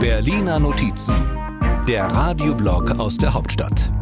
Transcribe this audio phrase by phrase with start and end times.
[0.00, 1.14] Berliner Notizen,
[1.86, 3.92] der Radioblog aus der Hauptstadt.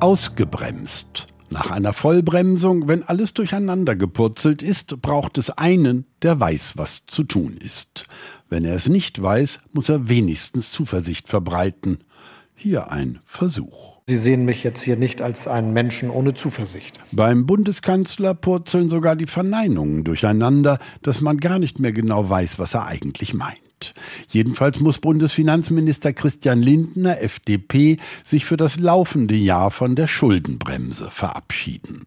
[0.00, 1.26] Ausgebremst.
[1.50, 7.24] Nach einer Vollbremsung, wenn alles durcheinander gepurzelt ist, braucht es einen, der weiß, was zu
[7.24, 8.06] tun ist.
[8.48, 11.98] Wenn er es nicht weiß, muss er wenigstens Zuversicht verbreiten.
[12.54, 13.89] Hier ein Versuch.
[14.10, 16.98] Sie sehen mich jetzt hier nicht als einen Menschen ohne Zuversicht.
[17.12, 22.74] Beim Bundeskanzler purzeln sogar die Verneinungen durcheinander, dass man gar nicht mehr genau weiß, was
[22.74, 23.94] er eigentlich meint.
[24.26, 32.02] Jedenfalls muss Bundesfinanzminister Christian Lindner, FDP, sich für das laufende Jahr von der Schuldenbremse verabschieden.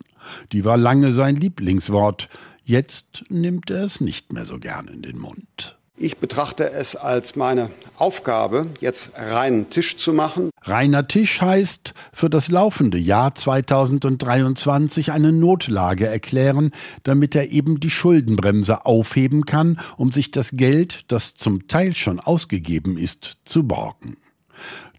[0.52, 2.28] Die war lange sein Lieblingswort.
[2.66, 5.73] Jetzt nimmt er es nicht mehr so gern in den Mund.
[5.96, 10.50] Ich betrachte es als meine Aufgabe, jetzt reinen Tisch zu machen.
[10.64, 16.72] Reiner Tisch heißt, für das laufende Jahr 2023 eine Notlage erklären,
[17.04, 22.20] damit er eben die Schuldenbremse aufheben kann, um sich das Geld, das zum Teil schon
[22.20, 24.18] ausgegeben ist, zu borgen.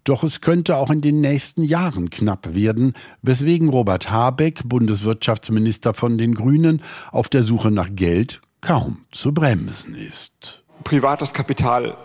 [0.04, 6.18] Doch es könnte auch in den nächsten Jahren knapp werden, weswegen Robert Habeck, Bundeswirtschaftsminister von
[6.18, 11.96] den Grünen, auf der Suche nach Geld kaum zu bremsen ist privates Kapital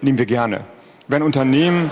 [0.00, 0.64] nehmen wir gerne.
[1.08, 1.90] Wenn Unternehmen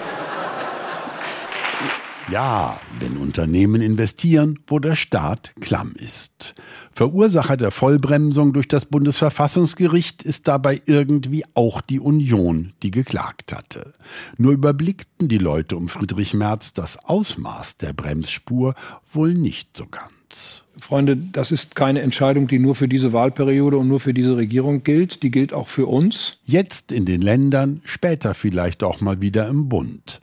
[2.28, 6.54] ja, wenn Unternehmen investieren, wo der Staat klamm ist.
[6.92, 13.92] Verursacher der Vollbremsung durch das Bundesverfassungsgericht ist dabei irgendwie auch die Union, die geklagt hatte.
[14.36, 18.74] Nur überblickten die Leute um Friedrich Merz das Ausmaß der Bremsspur
[19.12, 20.64] wohl nicht so ganz.
[20.78, 24.82] Freunde, das ist keine Entscheidung, die nur für diese Wahlperiode und nur für diese Regierung
[24.82, 25.22] gilt.
[25.22, 26.38] Die gilt auch für uns.
[26.44, 30.20] Jetzt in den Ländern, später vielleicht auch mal wieder im Bund.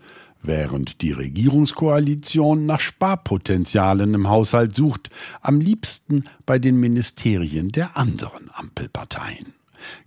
[0.47, 5.09] Während die Regierungskoalition nach Sparpotenzialen im Haushalt sucht,
[5.41, 9.55] am liebsten bei den Ministerien der anderen Ampelparteien.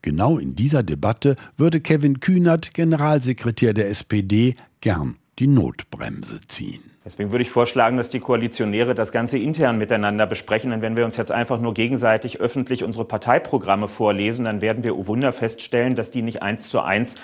[0.00, 6.80] Genau in dieser Debatte würde Kevin Kühnert, Generalsekretär der SPD, gern die Notbremse ziehen.
[7.04, 10.70] Deswegen würde ich vorschlagen, dass die Koalitionäre das Ganze intern miteinander besprechen.
[10.70, 14.96] Denn wenn wir uns jetzt einfach nur gegenseitig öffentlich unsere Parteiprogramme vorlesen, dann werden wir,
[14.96, 17.16] oh Wunder, feststellen, dass die nicht eins zu eins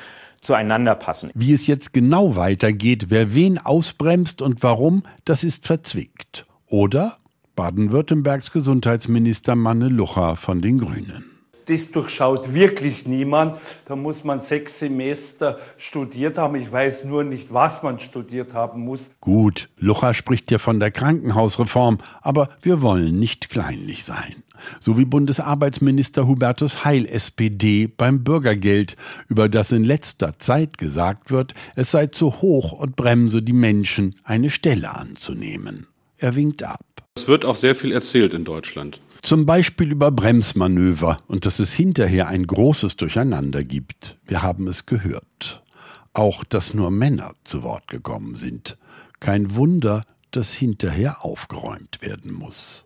[0.47, 1.31] zueinander passen.
[1.35, 6.47] Wie es jetzt genau weitergeht, wer wen ausbremst und warum, das ist verzwickt.
[6.67, 7.19] Oder
[7.55, 11.36] Baden-Württembergs Gesundheitsminister Manne Lucha von den Grünen
[11.67, 13.59] das durchschaut wirklich niemand.
[13.87, 16.55] Da muss man sechs Semester studiert haben.
[16.57, 19.11] Ich weiß nur nicht, was man studiert haben muss.
[19.21, 24.43] Gut, Lucha spricht ja von der Krankenhausreform, aber wir wollen nicht kleinlich sein.
[24.81, 28.97] So wie Bundesarbeitsminister Hubertus Heil SPD beim Bürgergeld,
[29.29, 34.15] über das in letzter Zeit gesagt wird, es sei zu hoch und bremse die Menschen,
[34.25, 35.87] eine Stelle anzunehmen.
[36.19, 36.85] Er winkt ab.
[37.17, 39.01] Es wird auch sehr viel erzählt in Deutschland.
[39.27, 44.19] Zum Beispiel über Bremsmanöver und dass es hinterher ein großes Durcheinander gibt.
[44.25, 45.65] Wir haben es gehört.
[46.13, 48.79] Auch, dass nur Männer zu Wort gekommen sind.
[49.19, 52.85] Kein Wunder, dass hinterher aufgeräumt werden muss.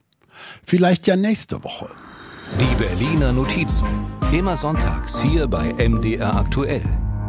[0.65, 1.91] Vielleicht ja nächste Woche.
[2.59, 3.89] Die Berliner Notizen.
[4.33, 6.81] Immer sonntags hier bei MDR aktuell.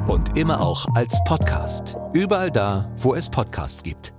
[0.08, 1.98] Und immer auch als Podcast.
[2.14, 4.14] Überall da, wo es Podcasts gibt.